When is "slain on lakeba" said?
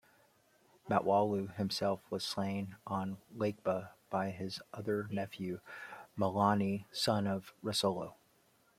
2.23-3.91